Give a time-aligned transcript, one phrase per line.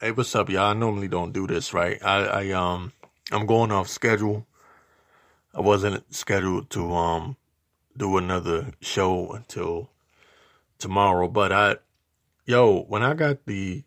[0.00, 0.70] Hey, what's up, y'all?
[0.70, 1.98] I normally don't do this, right?
[2.04, 2.92] I, I um
[3.32, 4.46] I'm going off schedule.
[5.52, 7.36] I wasn't scheduled to um
[7.96, 9.90] do another show until
[10.78, 11.76] tomorrow, but I
[12.44, 13.82] yo, when I got the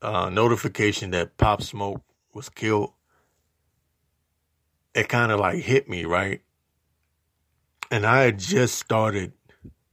[0.00, 2.00] uh notification that Pop Smoke
[2.32, 2.94] was killed,
[4.94, 6.40] it kind of like hit me, right?
[7.90, 9.34] And I had just started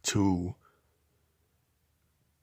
[0.04, 0.55] to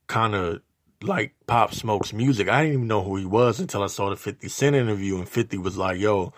[0.09, 0.61] kind of
[1.03, 2.49] like Pop Smoke's music.
[2.49, 5.29] I didn't even know who he was until I saw the 50 Cent interview and
[5.29, 6.33] 50 was like, yo,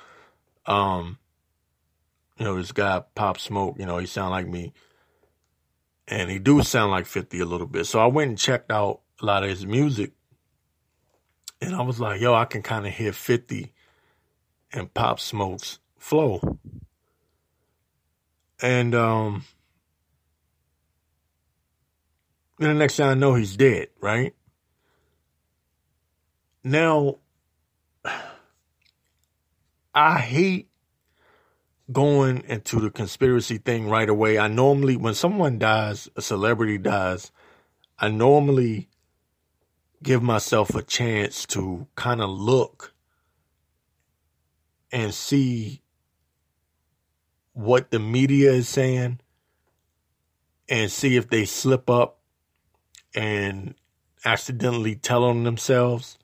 [0.67, 1.19] um,
[2.39, 4.73] you know, this guy Pop Smoke, you know, he sound like me.
[6.07, 7.85] And he do sound like 50 a little bit.
[7.87, 10.13] So I went and checked out a lot of his music.
[11.61, 13.73] And I was like, yo, I can kind of hear 50
[14.73, 16.59] and Pop Smoke's flow.
[18.61, 19.45] And um
[22.59, 24.35] then the next thing I know he's dead, right?
[26.67, 27.19] Now,
[29.95, 30.71] I hate
[31.93, 34.39] going into the conspiracy thing right away.
[34.39, 37.31] I normally, when someone dies, a celebrity dies,
[37.99, 38.89] I normally
[40.03, 42.95] give myself a chance to kind of look
[44.91, 45.83] and see
[47.53, 49.21] what the media is saying
[50.69, 52.21] and see if they slip up
[53.15, 53.75] and
[54.25, 56.19] accidentally tell on themselves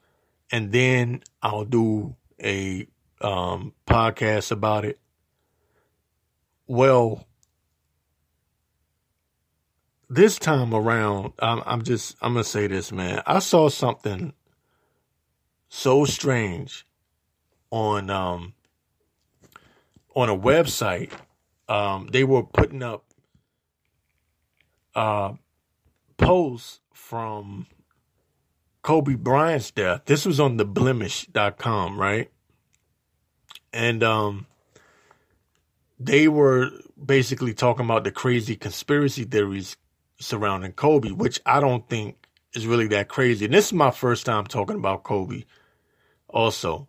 [0.50, 2.86] and then I'll do a
[3.20, 4.98] um, podcast about it.
[6.66, 7.26] Well,
[10.08, 13.22] this time around, I'm, I'm just I'm gonna say this, man.
[13.26, 14.32] I saw something
[15.68, 16.86] so strange
[17.70, 18.54] on um
[20.14, 21.12] on a website.
[21.68, 23.04] Um, they were putting up
[24.94, 25.34] uh
[26.16, 27.66] posts from
[28.90, 30.06] Kobe Bryant's death.
[30.06, 32.28] This was on the blemish.com, right?
[33.72, 34.48] And um
[36.00, 39.76] they were basically talking about the crazy conspiracy theories
[40.18, 43.44] surrounding Kobe, which I don't think is really that crazy.
[43.44, 45.44] And this is my first time talking about Kobe
[46.26, 46.88] also.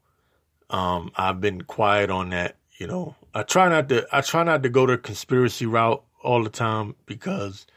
[0.71, 3.15] Um I've been quiet on that, you know.
[3.31, 6.95] I try not to I try not to go the conspiracy route all the time
[7.05, 7.67] because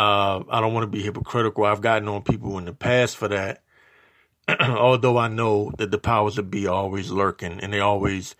[0.00, 1.66] uh, I don't want to be hypocritical.
[1.66, 3.62] I've gotten on people in the past for that.
[4.60, 8.34] Although I know that the powers that be are always lurking and they always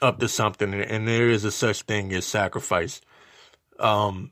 [0.00, 3.00] up to something, and there is a such thing as sacrifice.
[3.80, 4.30] Um,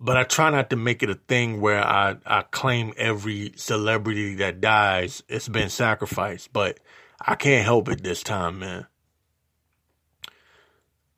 [0.00, 4.36] but I try not to make it a thing where I, I claim every celebrity
[4.36, 6.50] that dies it's been sacrificed.
[6.50, 6.80] But
[7.20, 8.86] I can't help it this time, man.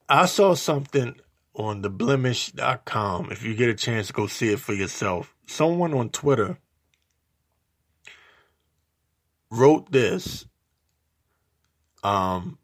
[0.08, 1.14] I saw something
[1.56, 5.34] on the blemish.com if you get a chance to go see it for yourself.
[5.46, 6.58] Someone on Twitter
[9.50, 10.46] wrote this.
[12.04, 12.58] Um,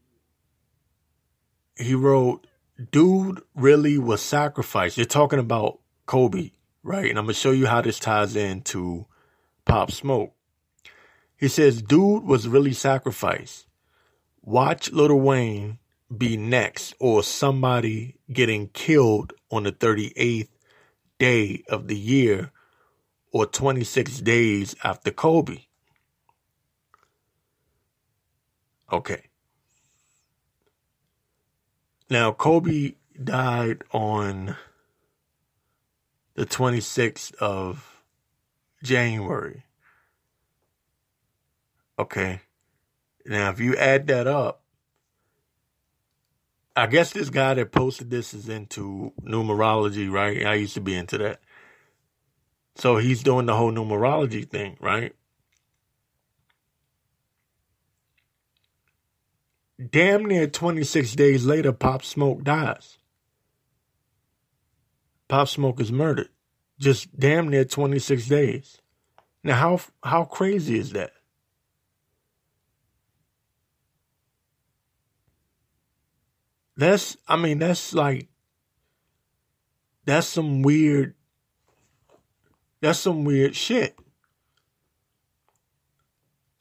[1.77, 2.47] he wrote,
[2.91, 4.97] Dude really was sacrificed.
[4.97, 6.51] You're talking about Kobe,
[6.83, 7.09] right?
[7.09, 9.07] And I'm going to show you how this ties into
[9.65, 10.35] Pop Smoke.
[11.37, 13.67] He says, Dude was really sacrificed.
[14.43, 15.79] Watch Lil Wayne
[16.19, 20.49] be next or somebody getting killed on the 38th
[21.19, 22.51] day of the year
[23.33, 25.65] or 26 days after Kobe.
[28.93, 29.25] Okay.
[32.11, 34.57] Now, Kobe died on
[36.35, 38.03] the 26th of
[38.83, 39.65] January.
[41.99, 42.41] Okay.
[43.25, 44.62] Now, if you add that up,
[46.77, 50.47] I guess this guy that posted this is into numerology, right?
[50.47, 51.41] I used to be into that.
[52.77, 55.15] So he's doing the whole numerology thing, right?
[59.91, 62.99] Damn near 26 days later, Pop Smoke dies.
[65.29, 66.29] Pop Smoke is murdered.
[66.81, 68.79] Just damn near 26 days.
[69.45, 71.13] Now, how how crazy is that?
[76.77, 78.29] That's, I mean, that's like,
[80.05, 81.15] that's some weird,
[82.81, 83.99] that's some weird shit.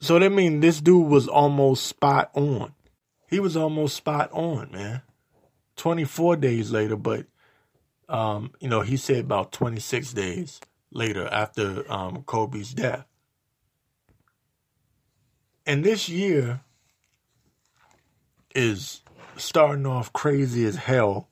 [0.00, 2.74] So that means this dude was almost spot on.
[3.30, 5.02] He was almost spot on, man.
[5.76, 7.26] 24 days later, but,
[8.08, 10.60] um, you know, he said about 26 days
[10.90, 13.06] later after um, Kobe's death.
[15.64, 16.60] And this year
[18.54, 19.01] is
[19.42, 21.28] starting off crazy as hell.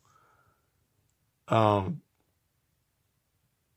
[1.48, 2.02] Um,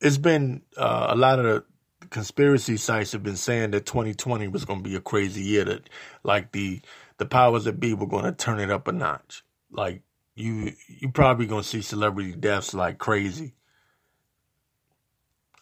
[0.01, 4.65] it's been uh, a lot of the conspiracy sites have been saying that 2020 was
[4.65, 5.65] going to be a crazy year.
[5.65, 5.89] That
[6.23, 6.81] like the
[7.17, 9.43] the powers that be were going to turn it up a notch.
[9.71, 10.01] Like
[10.35, 13.53] you you probably going to see celebrity deaths like crazy.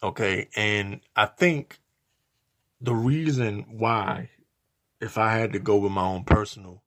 [0.02, 1.78] Okay, and I think
[2.80, 4.30] the reason why,
[5.00, 6.81] if I had to go with my own personal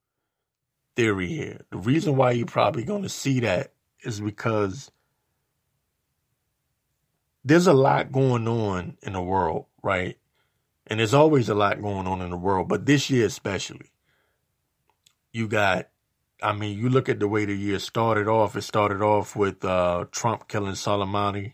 [0.95, 4.91] theory here, the reason why you're probably going to see that is because
[7.43, 10.17] there's a lot going on in the world, right?
[10.87, 13.91] And there's always a lot going on in the world, but this year especially.
[15.31, 15.89] You got,
[16.41, 18.55] I mean, you look at the way the year started off.
[18.55, 21.53] It started off with uh, Trump killing Soleimani.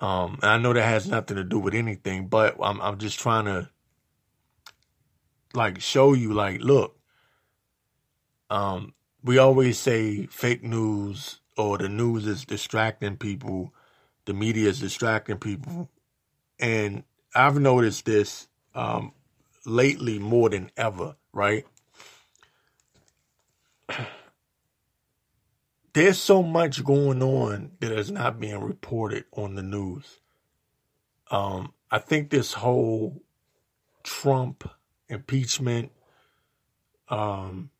[0.00, 3.18] Um, and I know that has nothing to do with anything, but I'm I'm just
[3.18, 3.68] trying to
[5.52, 6.97] like show you, like, look,
[8.50, 13.72] um, we always say fake news or the news is distracting people
[14.28, 15.88] the media is distracting people.
[16.60, 17.04] And
[17.34, 19.14] I've noticed this um,
[19.64, 21.64] lately more than ever, right?
[25.94, 30.20] There's so much going on that is not being reported on the news.
[31.30, 33.22] Um, I think this whole
[34.02, 34.68] Trump
[35.08, 35.90] impeachment,
[37.08, 37.70] um,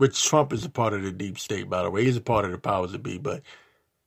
[0.00, 2.02] which Trump is a part of the deep state, by the way.
[2.06, 3.18] He's a part of the powers that be.
[3.18, 3.42] But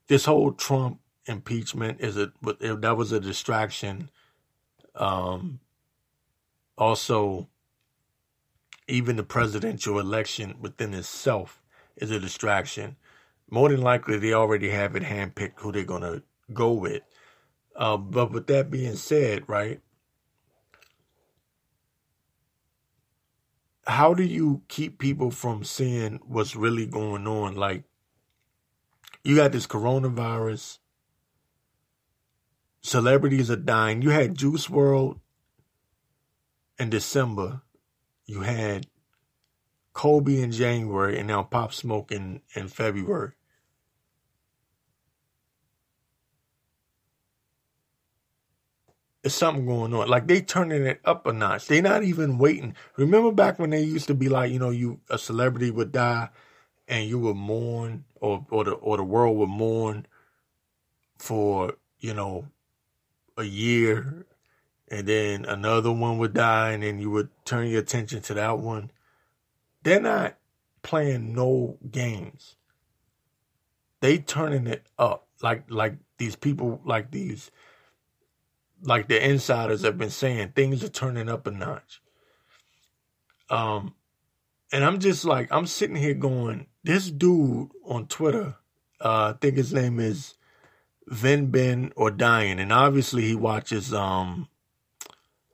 [0.08, 4.10] this whole Trump impeachment is a that was a distraction.
[4.96, 5.60] Um,
[6.80, 7.48] also,
[8.88, 11.62] even the presidential election within itself
[11.96, 12.96] is a distraction.
[13.52, 17.04] More than likely, they already have it handpicked who they're gonna go with.
[17.76, 19.80] Uh, but with that being said, right,
[23.86, 27.56] how do you keep people from seeing what's really going on?
[27.56, 27.84] Like,
[29.24, 30.80] you got this coronavirus,
[32.82, 34.02] celebrities are dying.
[34.02, 35.20] You had Juice WRLD
[36.80, 37.62] in December,
[38.26, 38.88] you had
[39.94, 43.34] Kobe in January, and now Pop Smoke in, in February.
[49.24, 50.10] It's something going on.
[50.10, 51.68] Like they turning it up a notch.
[51.68, 52.76] They not even waiting.
[52.98, 56.30] Remember back when they used to be like, you know, you a celebrity would die
[56.90, 60.06] and you would mourn or or the or the world would mourn
[61.18, 62.48] for, you know,
[63.38, 64.26] a year
[64.90, 68.60] and then another one would die and then you would turn your attention to that
[68.60, 68.92] one.
[69.84, 70.38] They're not
[70.82, 72.58] playing no games.
[74.02, 77.52] They turning it up like like these people like these
[78.84, 82.02] like the insiders have been saying, things are turning up a notch.
[83.50, 83.96] Um,
[84.72, 88.56] and I'm just like, I'm sitting here going, this dude on Twitter,
[89.00, 90.36] uh, I think his name is
[91.08, 94.50] Vin Ben or Dying, and obviously he watches, um,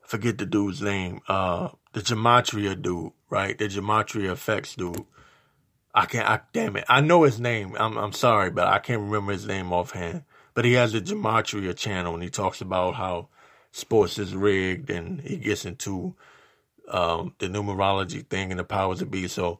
[0.05, 3.57] forget the dude's name, uh, the Gematria dude, right?
[3.57, 5.05] The Gematria Effects dude.
[5.93, 6.85] I can't, I, damn it.
[6.87, 7.75] I know his name.
[7.77, 10.23] I'm, I'm sorry, but I can't remember his name offhand.
[10.53, 13.29] But he has a gematria channel and he talks about how
[13.71, 16.15] sports is rigged and he gets into
[16.89, 19.27] um, the numerology thing and the powers that be.
[19.27, 19.59] So,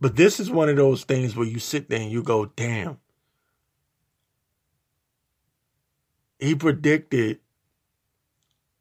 [0.00, 2.98] but this is one of those things where you sit there and you go, damn.
[6.38, 7.40] He predicted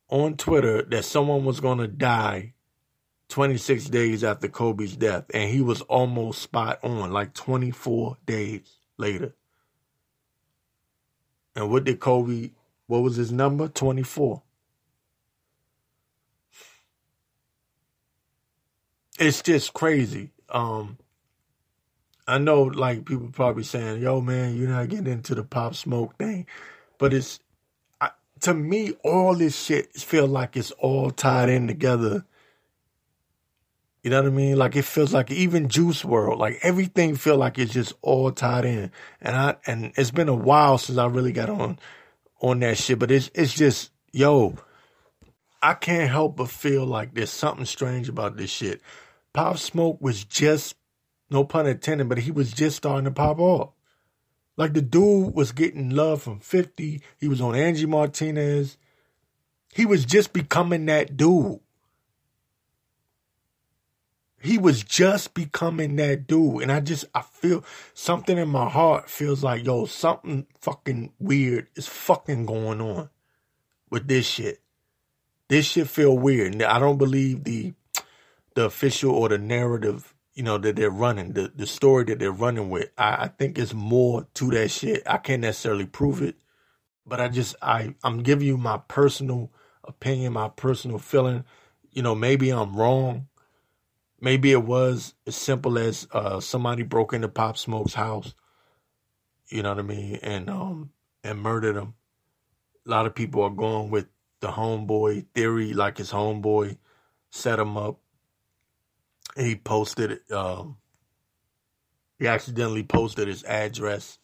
[0.10, 2.54] on Twitter that someone was going to die
[3.30, 8.62] 26 days after Kobe's death, and he was almost spot on, like 24 days
[8.98, 9.34] later.
[11.56, 12.52] And what did Kobe,
[12.88, 13.68] what was his number?
[13.68, 14.42] 24.
[19.20, 20.32] It's just crazy.
[20.50, 20.98] Um,
[22.28, 26.18] I know like people probably saying, yo man, you're not getting into the pop smoke
[26.18, 26.48] thing.
[26.98, 27.40] But it's,
[28.02, 32.26] I, to me, all this shit feel like it's all tied in together
[34.06, 34.56] you know what I mean?
[34.56, 38.64] Like it feels like even Juice WRLD, like everything feel like it's just all tied
[38.64, 38.92] in.
[39.20, 41.80] And I and it's been a while since I really got on
[42.40, 44.58] on that shit, but it's it's just yo,
[45.60, 48.80] I can't help but feel like there's something strange about this shit.
[49.34, 50.76] Pop Smoke was just
[51.32, 53.72] no pun intended, but he was just starting to pop off.
[54.56, 57.02] Like the dude was getting love from 50.
[57.18, 58.78] He was on Angie Martinez.
[59.74, 61.60] He was just becoming that dude.
[64.46, 66.62] He was just becoming that dude.
[66.62, 71.68] And I just, I feel something in my heart feels like, yo, something fucking weird
[71.76, 73.10] is fucking going on
[73.90, 74.62] with this shit.
[75.48, 76.62] This shit feel weird.
[76.62, 77.74] I don't believe the,
[78.56, 82.32] the official or the narrative you know, that they're running, the, the story that they're
[82.32, 82.92] running with.
[82.98, 85.02] I, I think it's more to that shit.
[85.08, 86.36] I can't necessarily prove it,
[87.06, 89.52] but I just I I'm giving you my personal
[89.86, 91.46] opinion, my personal feeling.
[91.92, 93.28] You know, maybe I'm wrong.
[94.26, 98.34] Maybe it was as simple as uh, somebody broke into Pop Smoke's house.
[99.50, 100.90] You know what I mean, and um
[101.24, 101.94] and murdered him.
[102.86, 104.08] A lot of people are going with
[104.40, 106.78] the homeboy theory, like his homeboy
[107.30, 108.00] set him up
[109.36, 110.78] he posted um,
[112.18, 114.18] he accidentally posted his address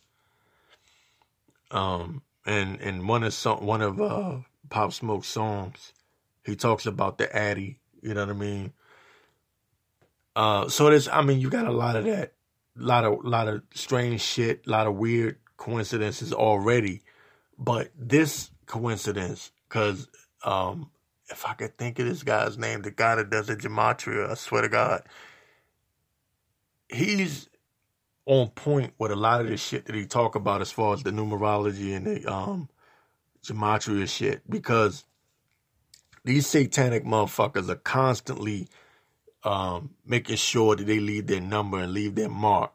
[1.72, 4.38] um and and one of some one of uh
[4.70, 5.94] pop Smoke's songs
[6.46, 8.74] he talks about the addy you know what i mean
[10.36, 12.34] uh so there's i mean you got a lot of that
[12.80, 17.04] a lot of lot of strange shit a lot of weird coincidences already.
[17.56, 20.08] But this coincidence because
[20.44, 20.90] um
[21.30, 24.34] if I could think of this guy's name, the guy that does the gematria, I
[24.34, 25.04] swear to God,
[26.90, 27.48] he's
[28.26, 31.04] on point with a lot of the shit that he talk about as far as
[31.04, 32.68] the numerology and the um
[33.44, 34.50] gematria shit.
[34.50, 35.04] Because
[36.26, 38.68] these satanic motherfuckers are constantly
[39.44, 42.72] um making sure that they leave their number and leave their mark.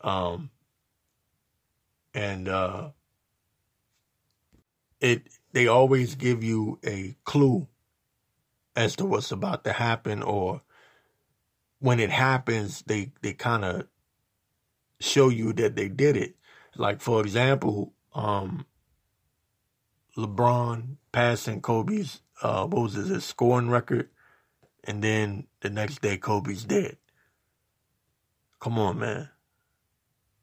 [0.00, 0.50] Um
[2.14, 2.90] and uh
[5.00, 5.22] it
[5.52, 7.66] they always give you a clue
[8.76, 10.62] as to what's about to happen or
[11.80, 13.86] when it happens they they kind of
[15.00, 16.36] show you that they did it
[16.76, 18.64] like for example um
[20.16, 24.08] lebron passing kobe's uh what was his scoring record
[24.84, 26.96] and then the next day kobe's dead.
[28.60, 29.30] Come on man.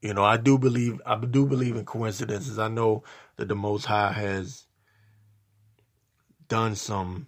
[0.01, 2.59] You know i do believe i do believe in coincidences.
[2.59, 3.03] I know
[3.37, 4.65] that the most high has
[6.47, 7.27] done some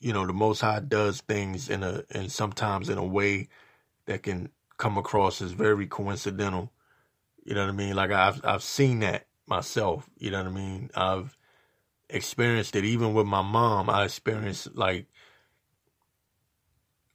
[0.00, 3.48] you know the most high does things in a and sometimes in a way
[4.06, 6.72] that can come across as very coincidental.
[7.44, 7.94] You know what i mean?
[7.94, 10.08] Like i've i've seen that myself.
[10.16, 10.90] You know what i mean?
[10.94, 11.36] I've
[12.08, 12.84] experienced it.
[12.84, 15.06] Even with my mom i experienced like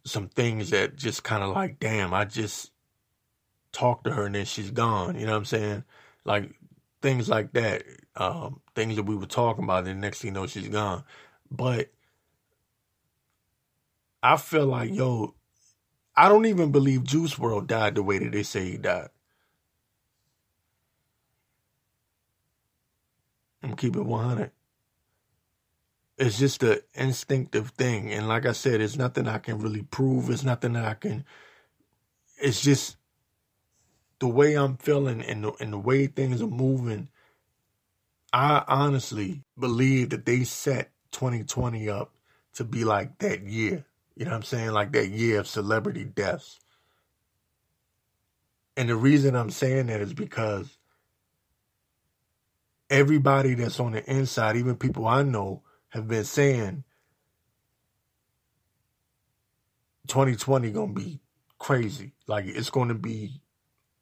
[0.06, 2.72] some things that just kind of like damn i just
[3.74, 5.84] talked to her and then she's gone you know what i'm saying
[6.26, 6.52] like
[7.02, 7.84] things like that
[8.16, 11.04] um, things that we were talking about, and the next thing you know, she's gone.
[11.52, 11.92] But
[14.24, 15.36] I feel like, yo,
[16.16, 19.10] I don't even believe Juice WRLD died the way that they say he died.
[23.64, 24.52] I'm keeping 100.
[26.18, 28.12] It's just an instinctive thing.
[28.12, 30.30] And like I said, it's nothing I can really prove.
[30.30, 31.26] It's nothing that I can.
[32.38, 32.98] It's just
[34.20, 37.10] the way I'm feeling and the, and the way things are moving
[38.36, 42.12] I honestly believe that they set 2020 up
[42.56, 43.86] to be like that year.
[44.16, 44.72] You know what I'm saying?
[44.72, 46.60] Like that year of celebrity deaths.
[48.76, 50.78] And the reason I'm saying that is because
[52.90, 55.62] everybody that's on the inside, even people I know,
[55.96, 56.84] have been saying
[60.08, 61.22] 2020 gonna be
[61.58, 62.12] crazy.
[62.28, 63.42] Like it's gonna be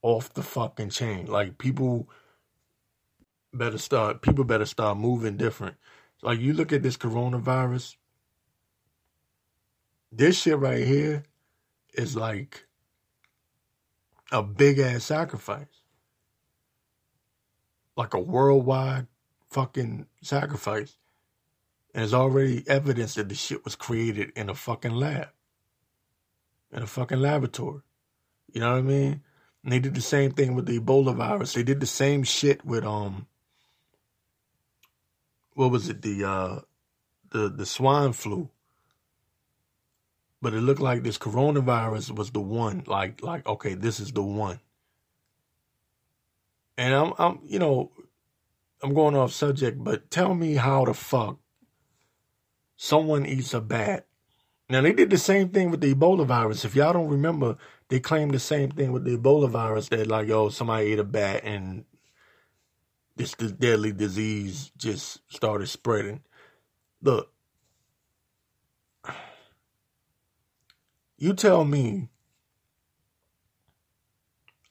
[0.02, 1.28] off the fucking chain.
[1.28, 2.10] Like people
[3.54, 5.76] better start people better start moving different.
[6.24, 7.96] Like you look at this coronavirus,
[10.12, 11.24] this shit right here
[11.94, 12.66] is like
[14.32, 15.68] a big ass sacrifice.
[17.96, 19.06] Like a worldwide
[19.52, 20.98] fucking sacrifice.
[21.94, 25.30] And there's already evidence that the shit was created in a fucking lab.
[26.72, 27.82] In a fucking laboratory.
[28.52, 29.22] You know what I mean?
[29.64, 31.54] And they did the same thing with the Ebola virus.
[31.54, 33.28] They did the same shit with um
[35.54, 36.60] what was it the uh
[37.30, 38.50] the the swine flu
[40.42, 44.22] but it looked like this coronavirus was the one like like okay this is the
[44.22, 44.60] one
[46.78, 47.92] and i'm i'm you know
[48.82, 51.38] i'm going off subject but tell me how the fuck
[52.75, 54.06] someone eats a bat
[54.70, 57.58] now they did the same thing with the ebola virus if y'all don't remember
[57.89, 61.03] they claimed the same thing with the ebola virus that like yo somebody ate a
[61.03, 61.86] bat and
[63.15, 66.22] this, this deadly disease just started spreading.
[67.01, 67.32] Look,
[71.18, 72.10] you tell me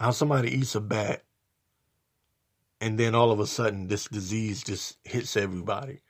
[0.00, 1.22] how somebody eats a bat
[2.80, 6.00] and then all of a sudden this disease just hits everybody.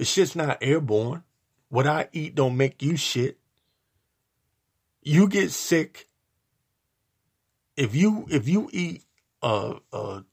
[0.00, 1.24] It's just not airborne.
[1.68, 3.38] What I eat don't make you shit.
[5.02, 6.08] You get sick
[7.76, 9.04] if you if you eat
[9.42, 10.24] a, a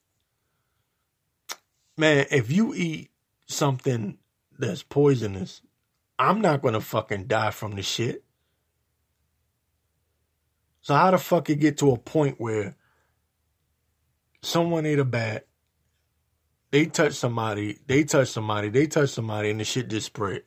[1.97, 3.11] man, if you eat
[3.45, 4.17] something
[4.57, 5.61] that's poisonous,
[6.17, 8.23] I'm not gonna fucking die from the shit.
[10.79, 12.77] So how the fuck it get to a point where
[14.41, 15.46] someone ate a bat,
[16.71, 20.43] they touch somebody, they touch somebody, they touch somebody, and the shit just spread.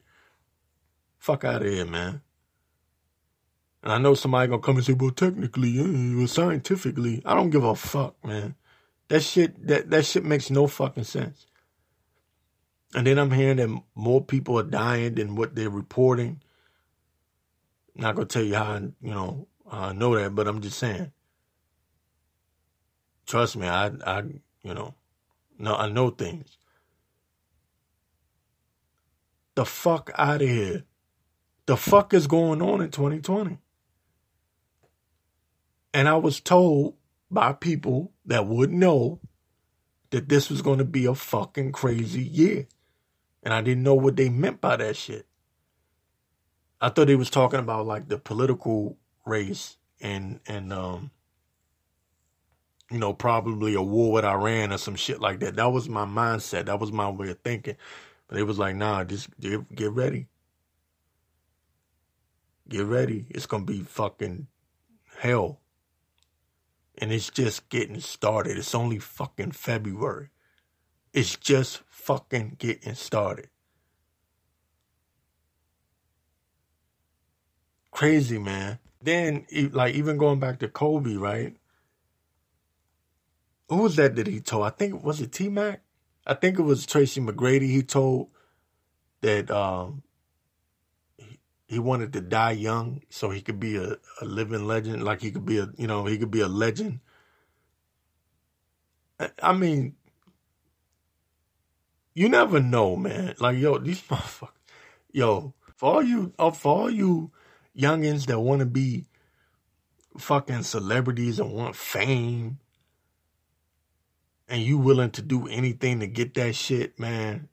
[1.19, 2.23] Fuck out of here, man.
[3.83, 7.65] And I know somebody gonna come and say, well, technically, uh, scientifically, I don't give
[7.65, 8.55] a fuck, man.
[9.09, 11.47] That shit, that, that shit makes no fucking sense.
[12.95, 16.43] And then I'm hearing that more people are dying than what they're reporting.
[17.95, 21.13] Not gonna tell you how I, you know I know that, but I'm just saying.
[23.27, 24.23] Trust me, I I
[24.63, 24.95] you know,
[25.61, 26.57] no I know things.
[29.55, 30.85] The fuck out of here.
[31.67, 33.59] The fuck is going on in 2020?
[35.93, 36.95] And I was told
[37.31, 39.21] by people that would know
[40.11, 42.67] that this was going to be a fucking crazy year.
[43.43, 45.27] And I didn't know what they meant by that shit.
[46.81, 51.11] I thought they was talking about like the political race and and um
[52.91, 55.57] you know probably a war with Iran or some shit like that.
[55.57, 56.67] That was my mindset.
[56.67, 57.77] That was my way of thinking.
[58.29, 60.27] But it was like, nah, just get get ready.
[62.69, 63.27] Get ready.
[63.31, 64.47] It's gonna be fucking
[65.19, 65.61] hell.
[66.99, 68.59] And it's just getting started.
[68.59, 70.31] It's only fucking February.
[71.13, 73.49] It's just fucking getting started.
[77.91, 78.79] Crazy, man.
[79.03, 81.57] Then, like, even going back to Kobe, right?
[83.71, 84.65] Who was that that he told?
[84.65, 85.83] I think, it was it T Mac?
[86.27, 87.69] I think it was Tracy McGrady.
[87.69, 88.29] He told
[89.21, 90.03] that um,
[91.69, 95.05] he, wanted to die young so he could be a, a living legend.
[95.05, 96.99] Like, he could be a, you know, he could be a legend.
[99.41, 99.95] I mean,
[102.13, 103.37] you never know, man.
[103.39, 104.49] Like, yo, these motherfuckers,
[105.13, 107.31] yo, for all you, oh, for all you
[107.79, 109.05] youngins that want to be
[110.19, 112.59] fucking celebrities and want fame,
[114.51, 117.49] and you willing to do anything to get that shit, man,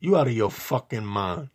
[0.00, 1.50] you out of your fucking mind.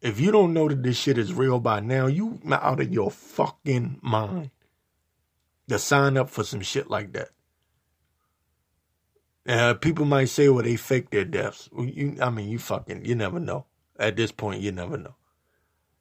[0.00, 3.10] If you don't know that this shit is real by now, you out of your
[3.10, 4.50] fucking mind
[5.68, 7.30] to sign up for some shit like that.
[9.46, 11.68] Uh, people might say, well, they fake their deaths.
[11.76, 13.66] You, I mean, you fucking, you never know.
[13.98, 15.16] At this point, you never know.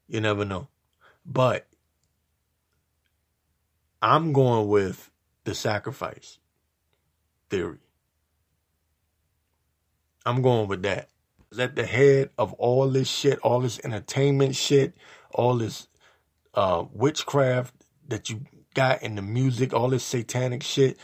[0.08, 0.68] You never know.
[1.26, 1.67] But
[4.02, 5.12] I'm going with
[5.44, 6.40] the sacrifice
[7.50, 7.80] theory.
[10.26, 11.10] I'm going with that.
[11.58, 14.94] At the head of all this shit, all this entertainment shit,
[15.32, 15.88] all this
[16.54, 17.74] uh, witchcraft
[18.10, 18.42] that you
[18.74, 20.98] got in the music, all this satanic shit,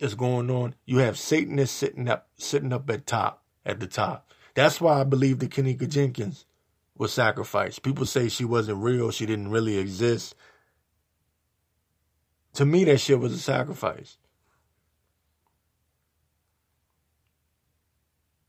[0.00, 4.32] that's going on, you have Satanists sitting up sitting up at top at the top.
[4.54, 6.46] That's why I believe that Kenneka Jenkins
[6.96, 7.82] was sacrificed.
[7.82, 10.34] People say she wasn't real, she didn't really exist.
[12.54, 14.18] To me, that shit was a sacrifice.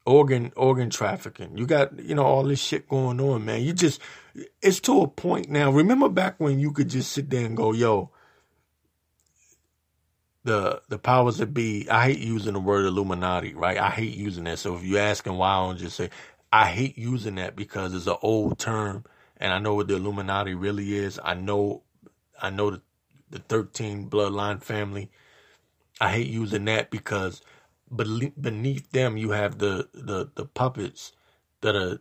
[0.06, 1.58] Organ organ trafficking.
[1.58, 3.62] You got, you know, all this shit going on, man.
[3.62, 4.02] You just
[4.62, 5.72] it's to a point now.
[5.72, 8.10] Remember back when you could just sit there and go, yo,
[10.44, 11.88] the the powers that be.
[11.90, 13.78] I hate using the word Illuminati, right?
[13.78, 14.60] I hate using that.
[14.60, 16.10] So if you're asking why, I don't just say
[16.52, 19.06] I hate using that because it's an old term,
[19.38, 21.20] and I know what the Illuminati really is.
[21.24, 21.84] I know,
[22.42, 22.82] I know the
[23.32, 25.10] the thirteen bloodline family.
[26.00, 27.42] I hate using that because
[27.96, 31.14] beneath them you have the the the puppets
[31.62, 32.00] that are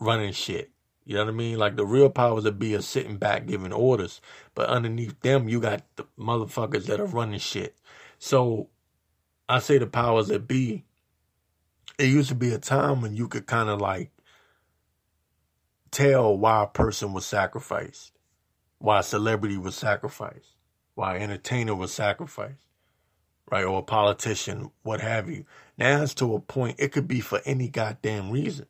[0.00, 0.70] running shit.
[1.04, 1.58] You know what I mean?
[1.58, 4.20] Like the real powers that be are sitting back giving orders,
[4.54, 7.76] but underneath them you got the motherfuckers that are running shit.
[8.18, 8.68] So
[9.48, 10.84] I say the powers that be.
[11.98, 14.12] It used to be a time when you could kind of like
[15.90, 18.12] tell why a person was sacrificed,
[18.78, 20.54] why a celebrity was sacrificed,
[20.94, 22.66] why an entertainer was sacrificed,
[23.50, 23.64] right?
[23.64, 25.44] Or a politician, what have you.
[25.76, 28.66] Now it's to a point, it could be for any goddamn reason.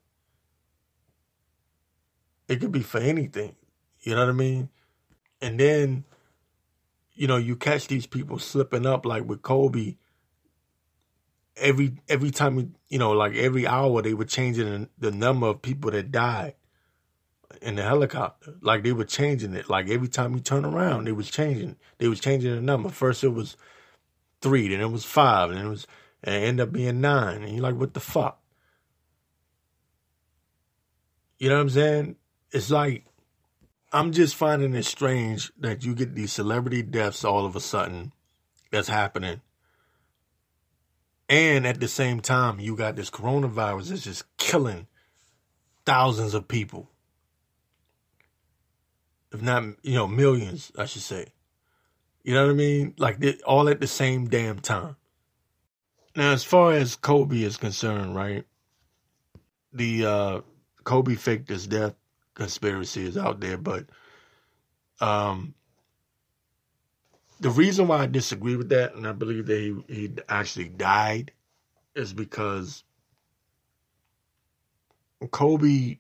[2.48, 3.54] It could be for anything.
[4.00, 4.70] You know what I mean?
[5.42, 6.04] And then,
[7.12, 9.96] you know, you catch these people slipping up like with Kobe.
[11.56, 15.90] Every every time you know, like every hour they were changing the number of people
[15.90, 16.54] that died
[17.62, 18.54] in the helicopter.
[18.60, 19.68] Like they were changing it.
[19.68, 21.76] Like every time you turn around, they was changing.
[21.98, 22.88] They was changing the number.
[22.88, 23.56] First it was
[24.40, 25.86] three, then it was five, and it was
[26.22, 27.42] and it ended up being nine.
[27.42, 28.40] And you're like, what the fuck?
[31.38, 32.16] You know what I'm saying?
[32.52, 33.04] it's like
[33.92, 38.12] I'm just finding it strange that you get these celebrity deaths all of a sudden
[38.70, 39.40] that's happening.
[41.30, 44.86] And at the same time, you got this coronavirus that's just killing
[45.84, 46.88] thousands of people.
[49.32, 51.26] If not, you know, millions, I should say.
[52.22, 52.94] You know what I mean?
[52.98, 54.96] Like all at the same damn time.
[56.16, 58.44] Now, as far as Kobe is concerned, right?
[59.72, 60.40] The uh,
[60.84, 61.94] Kobe faked his death
[62.34, 63.86] conspiracy is out there, but
[65.00, 65.54] um,
[67.40, 71.32] the reason why I disagree with that, and I believe that he, he actually died,
[71.94, 72.82] is because
[75.30, 75.98] Kobe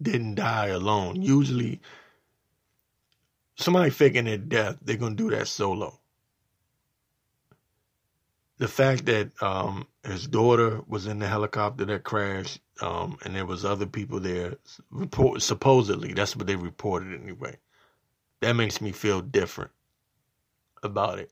[0.00, 1.22] didn't die alone.
[1.22, 1.80] Usually,
[3.60, 5.98] somebody faking their death, they're gonna do that solo.
[8.58, 13.46] The fact that um, his daughter was in the helicopter that crashed, um, and there
[13.46, 14.56] was other people there,
[14.90, 17.56] report, supposedly that's what they reported anyway.
[18.40, 19.70] That makes me feel different
[20.82, 21.30] about it.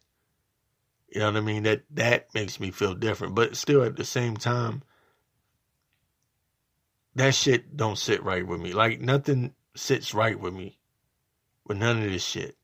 [1.11, 1.63] You know what I mean?
[1.63, 4.83] That that makes me feel different, but still at the same time,
[7.15, 8.73] that shit don't sit right with me.
[8.73, 10.79] Like nothing sits right with me
[11.69, 12.57] with none of this shit.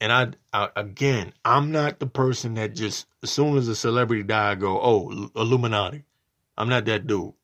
[0.00, 4.22] And I, I, again, I'm not the person that just as soon as a celebrity
[4.22, 6.04] die, I go, oh, Illuminati.
[6.56, 7.34] I'm not that dude.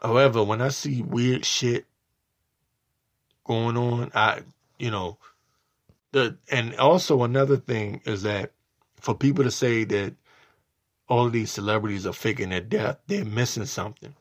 [0.00, 1.86] However, when I see weird shit
[3.44, 4.42] going on, I,
[4.78, 5.18] you know,
[6.12, 8.52] the and also another thing is that
[9.00, 10.14] for people to say that
[11.08, 14.14] all of these celebrities are faking their death, they're missing something.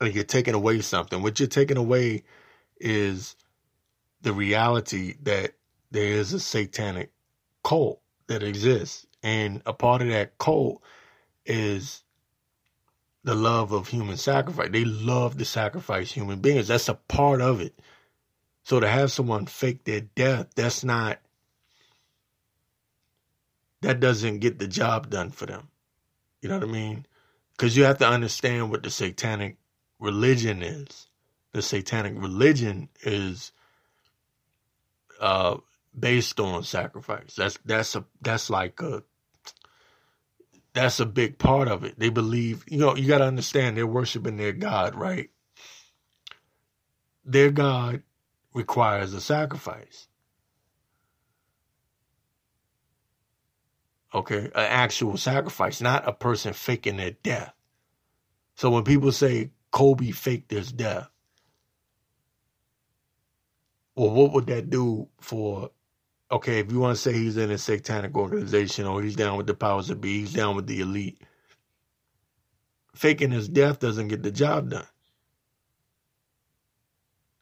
[0.00, 1.22] Like you're taking away something.
[1.22, 2.24] What you're taking away
[2.78, 3.36] is
[4.22, 5.52] the reality that
[5.90, 7.12] there is a satanic
[7.62, 9.06] cult that exists.
[9.22, 10.82] And a part of that cult
[11.44, 12.02] is
[13.24, 14.70] the love of human sacrifice.
[14.70, 16.68] They love to sacrifice human beings.
[16.68, 17.78] That's a part of it.
[18.64, 21.18] So to have someone fake their death, that's not,
[23.82, 25.68] that doesn't get the job done for them.
[26.42, 27.06] You know what I mean?
[27.52, 29.56] Because you have to understand what the satanic
[29.98, 31.08] religion is
[31.56, 33.50] the satanic religion is
[35.22, 35.56] uh,
[35.98, 37.34] based on sacrifice.
[37.34, 39.02] That's that's a that's like a
[40.74, 41.98] that's a big part of it.
[41.98, 45.30] They believe, you know, you got to understand they're worshiping their God, right?
[47.24, 48.02] Their God
[48.52, 50.08] requires a sacrifice.
[54.14, 57.54] Okay, an actual sacrifice, not a person faking their death.
[58.56, 61.08] So when people say Kobe faked his death,
[63.96, 65.70] well, what would that do for?
[66.30, 69.46] Okay, if you want to say he's in a satanic organization or he's down with
[69.46, 71.22] the powers that be, he's down with the elite.
[72.94, 74.86] Faking his death doesn't get the job done.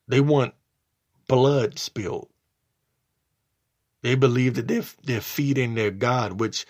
[0.08, 0.54] They want
[1.28, 2.28] blood spilled.
[4.02, 6.66] They believe that they're, they're feeding their God, which,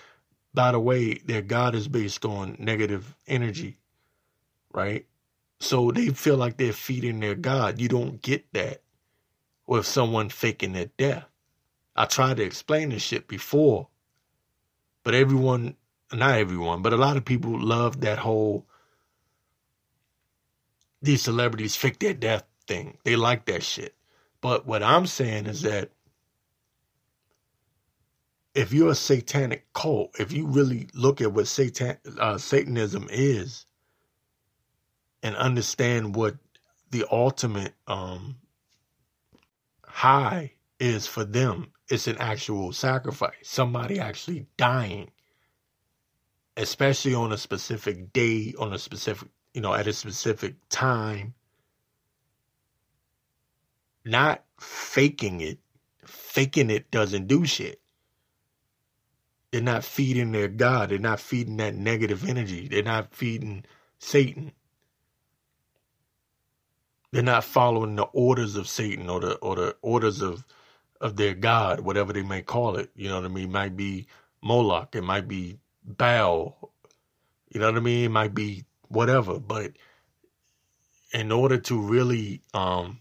[0.54, 3.78] by the way, their God is based on negative energy,
[4.72, 5.04] right?
[5.58, 7.80] So they feel like they're feeding their God.
[7.80, 8.83] You don't get that
[9.66, 11.24] with someone faking their death.
[11.96, 13.88] I tried to explain this shit before,
[15.04, 15.76] but everyone,
[16.12, 18.66] not everyone, but a lot of people love that whole
[21.02, 22.96] these celebrities fake their death thing.
[23.04, 23.94] They like that shit.
[24.40, 25.90] But what I'm saying is that
[28.54, 33.66] if you're a satanic cult, if you really look at what Satan, uh, Satanism is
[35.22, 36.36] and understand what
[36.90, 38.36] the ultimate um,
[39.94, 41.70] high is for them.
[41.88, 43.34] It's an actual sacrifice.
[43.42, 45.12] Somebody actually dying,
[46.56, 51.34] especially on a specific day, on a specific, you know, at a specific time.
[54.04, 55.60] Not faking it.
[56.04, 57.80] Faking it doesn't do shit.
[59.52, 60.88] They're not feeding their God.
[60.88, 62.66] They're not feeding that negative energy.
[62.66, 63.64] They're not feeding
[64.00, 64.50] Satan.
[67.14, 70.44] They're not following the orders of Satan or the or the orders of
[71.00, 72.90] of their God, whatever they may call it.
[72.96, 73.44] You know what I mean?
[73.44, 74.08] It might be
[74.42, 76.72] Moloch, it might be Baal,
[77.50, 78.06] you know what I mean?
[78.06, 79.38] It might be whatever.
[79.38, 79.74] But
[81.12, 83.00] in order to really um,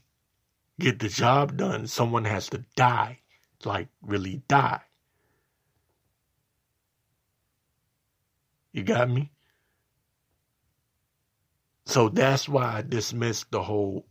[0.80, 3.22] get the job done, someone has to die,
[3.66, 4.82] like really die.
[8.74, 9.32] You got me?
[11.94, 14.08] So that's why I dismissed the whole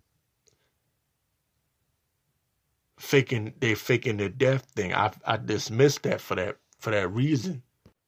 [2.97, 4.95] faking they faking their death thing.
[4.95, 7.65] I I dismissed that for that for that reason.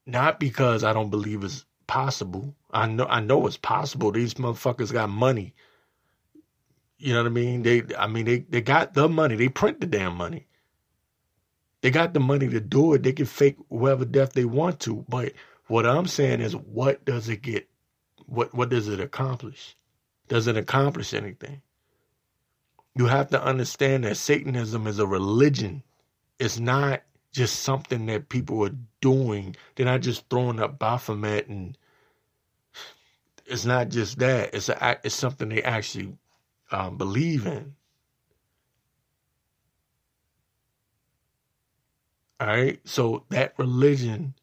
[0.07, 2.55] Not because I don't believe it's possible.
[2.71, 4.13] I know I know it's possible.
[4.13, 5.57] These motherfuckers got money.
[6.99, 7.63] You know what I mean?
[7.65, 9.35] They I mean they, they got the money.
[9.35, 10.47] They print the damn money.
[11.81, 13.03] They got the money to do it.
[13.03, 15.05] They can fake whatever death they want to.
[15.09, 15.33] But
[15.67, 17.69] what I'm saying is what does it get
[18.27, 19.77] what what does it accomplish?
[20.29, 21.61] Does it accomplish anything?
[22.97, 25.83] you have to understand that Satanism is a religion.
[26.39, 29.57] It's not just something that people are doing.
[29.75, 31.77] They're not just throwing up Baphomet and
[33.47, 34.55] it's not just that.
[34.55, 36.17] It's a, it's something they actually
[36.71, 37.75] um, believe in.
[42.41, 42.81] All right.
[42.85, 44.35] So that religion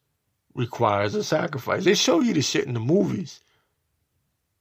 [0.54, 1.86] requires a sacrifice.
[1.86, 3.42] They show you the shit in the movies.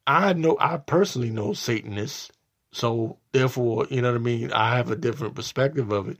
[0.06, 2.30] I know, I personally know Satanists.
[2.72, 4.52] So therefore, you know what I mean?
[4.52, 6.18] I have a different perspective of it.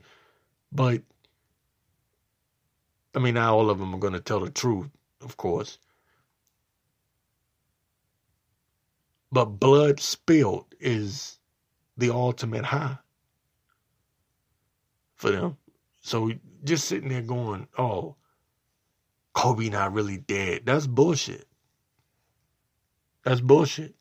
[0.71, 1.01] But,
[3.15, 4.89] I mean, not all of them are going to tell the truth,
[5.21, 5.77] of course.
[9.31, 11.39] But blood spilled is
[11.97, 12.97] the ultimate high
[15.15, 15.57] for them.
[16.01, 16.31] So
[16.63, 18.15] just sitting there going, oh,
[19.33, 20.63] Kobe not really dead.
[20.65, 21.47] That's bullshit.
[23.23, 23.95] That's bullshit.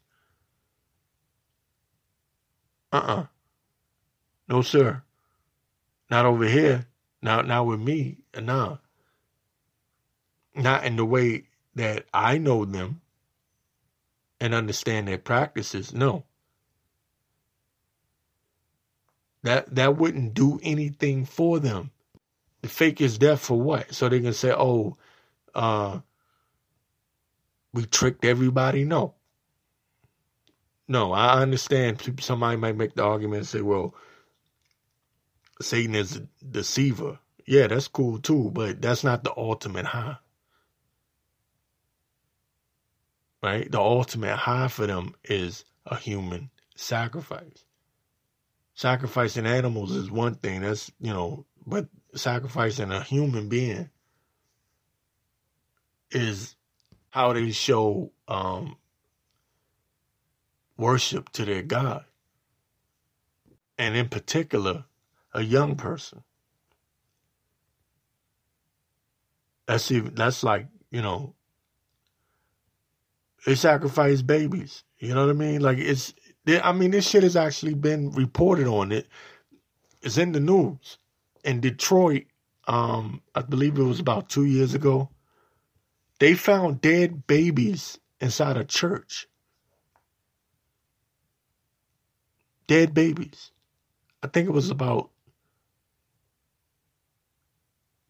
[2.92, 3.26] Uh-uh.
[4.48, 5.02] No, sir.
[6.10, 6.86] Not over here.
[7.22, 8.18] Not not with me.
[8.38, 8.78] Nah.
[10.54, 13.00] Not in the way that I know them
[14.40, 15.92] and understand their practices.
[15.94, 16.24] No.
[19.42, 21.90] That that wouldn't do anything for them.
[22.62, 23.94] The fake is death for what?
[23.94, 24.96] So they can say, oh,
[25.54, 26.00] uh,
[27.72, 28.84] we tricked everybody.
[28.84, 29.14] No.
[30.88, 32.02] No, I understand.
[32.20, 33.94] Somebody might make the argument and say, well,
[35.60, 37.18] Satan is a deceiver.
[37.46, 40.16] Yeah, that's cool too, but that's not the ultimate high.
[43.42, 43.70] Right?
[43.70, 47.64] The ultimate high for them is a human sacrifice.
[48.74, 50.62] Sacrificing animals is one thing.
[50.62, 53.90] That's, you know, but sacrificing a human being
[56.10, 56.56] is
[57.10, 58.76] how they show um,
[60.76, 62.04] worship to their God.
[63.78, 64.84] And in particular,
[65.32, 66.22] a young person.
[69.66, 71.34] That's even that's like, you know,
[73.46, 74.84] they sacrifice babies.
[74.98, 75.60] You know what I mean?
[75.60, 76.12] Like it's
[76.46, 79.06] I mean this shit has actually been reported on it.
[80.02, 80.98] It's in the news.
[81.44, 82.24] In Detroit,
[82.66, 85.08] um, I believe it was about two years ago
[86.20, 89.26] they found dead babies inside a church.
[92.68, 93.50] Dead babies.
[94.22, 95.10] I think it was about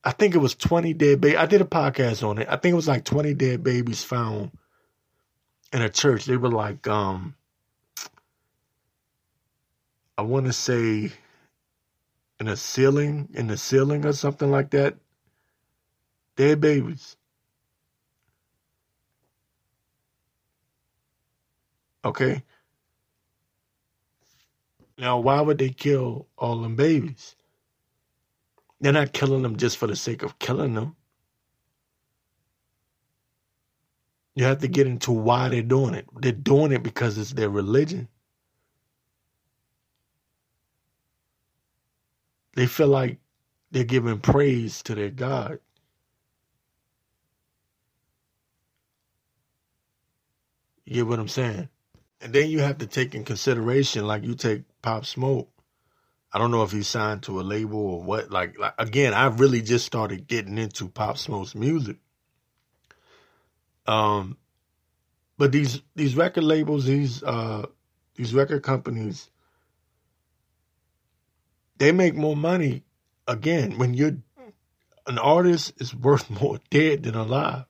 [0.02, 1.38] I think it was 20 dead babies.
[1.38, 2.48] I did a podcast on it.
[2.50, 4.50] I think it was like 20 dead babies found
[5.72, 6.24] in a church.
[6.24, 7.36] They were like, um,
[10.18, 11.12] I want to say
[12.40, 14.96] in a ceiling, in the ceiling or something like that.
[16.36, 17.16] Dead babies.
[22.04, 22.42] Okay.
[24.98, 27.36] Now, why would they kill all them babies?
[28.80, 30.96] They're not killing them just for the sake of killing them.
[34.34, 36.06] You have to get into why they're doing it.
[36.20, 38.08] They're doing it because it's their religion.
[42.56, 43.18] They feel like
[43.72, 45.60] they're giving praise to their God.
[50.86, 51.68] You get what I'm saying?
[52.20, 55.48] And then you have to take in consideration, like you take Pop Smoke.
[56.32, 58.30] I don't know if he signed to a label or what.
[58.30, 61.96] Like, like again, I really just started getting into Pop Smoke's music.
[63.86, 64.36] Um,
[65.38, 67.66] but these these record labels, these uh,
[68.14, 69.30] these record companies,
[71.78, 72.84] they make more money.
[73.26, 74.16] Again, when you're
[75.06, 77.64] an artist is worth more dead than alive.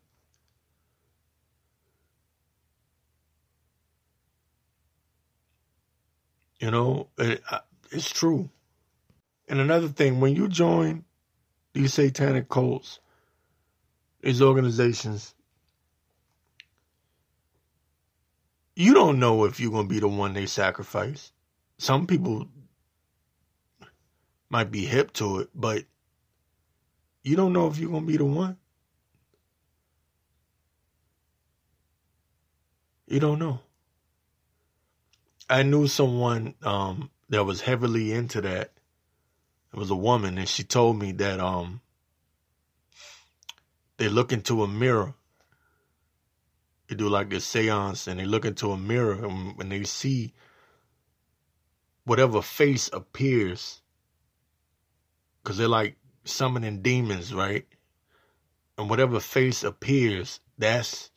[6.60, 7.42] You know, eh, it,
[7.90, 8.50] it's true.
[9.48, 11.04] And another thing, when you join
[11.72, 13.00] these satanic cults,
[14.20, 15.34] these organizations,
[18.76, 21.32] you don't know if you're going to be the one they sacrifice.
[21.78, 22.46] Some people
[24.50, 25.84] might be hip to it, but
[27.24, 28.56] you don't know if you're going to be the one.
[33.06, 33.60] You don't know.
[35.50, 38.70] I knew someone um, that was heavily into that.
[39.72, 41.80] It was a woman, and she told me that um,
[43.96, 45.14] they look into a mirror.
[46.88, 50.34] They do like this seance, and they look into a mirror, and when they see
[52.04, 53.82] whatever face appears,
[55.42, 57.66] because they're like summoning demons, right?
[58.78, 61.10] And whatever face appears, that's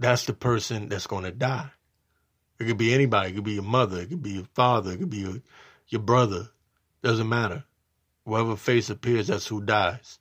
[0.00, 1.70] that's the person that's going to die.
[2.62, 3.30] It could be anybody.
[3.30, 4.00] It could be your mother.
[4.00, 4.92] It could be your father.
[4.92, 5.34] It could be your,
[5.88, 6.48] your brother.
[7.02, 7.64] Doesn't matter.
[8.24, 10.20] Whatever face appears, that's who dies.